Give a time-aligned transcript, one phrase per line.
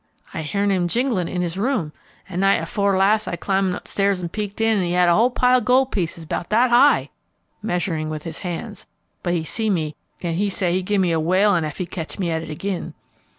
[0.33, 1.93] "I've hearn him a jinglin' it in his room;
[2.27, 5.13] an' night afore las' I clim' up stairs and peeked in, an' he had a
[5.13, 7.11] whole pile of gold pieces 'bout that high,"
[7.61, 8.87] measuring with his hands;
[9.21, 12.31] "but he see me, an' he said he'd gimme a whalin' ef he catched me
[12.31, 12.95] at it agin."